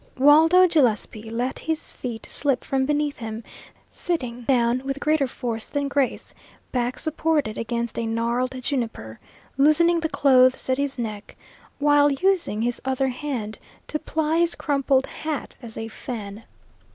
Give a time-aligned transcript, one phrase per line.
[0.17, 3.43] Waldo Gillespie let his feet slip from beneath him,
[3.91, 6.33] sitting down with greater force than grace,
[6.71, 9.19] back supported against a gnarled juniper,
[9.57, 11.35] loosening the clothes at his neck
[11.77, 16.45] while using his other hand to ply his crumpled hat as a fan.